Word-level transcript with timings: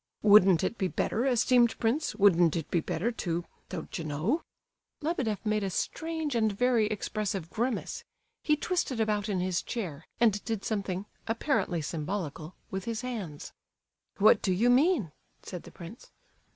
"Wouldn't 0.23 0.63
it 0.63 0.79
be 0.79 0.87
better, 0.87 1.27
esteemed 1.27 1.77
prince, 1.77 2.15
wouldn't 2.15 2.55
it 2.55 2.71
be 2.71 2.79
better—to—don't 2.79 3.99
you 3.99 4.03
know—" 4.03 4.41
Lebedeff 5.03 5.45
made 5.45 5.63
a 5.63 5.69
strange 5.69 6.33
and 6.33 6.51
very 6.51 6.87
expressive 6.87 7.51
grimace; 7.51 8.03
he 8.41 8.55
twisted 8.55 8.99
about 8.99 9.29
in 9.29 9.41
his 9.41 9.61
chair, 9.61 10.07
and 10.19 10.43
did 10.43 10.65
something, 10.65 11.05
apparently 11.27 11.83
symbolical, 11.83 12.55
with 12.71 12.85
his 12.85 13.01
hands. 13.01 13.53
"What 14.17 14.41
do 14.41 14.51
you 14.51 14.71
mean?" 14.71 15.11
said 15.43 15.61
the 15.61 15.71
prince. 15.71 16.09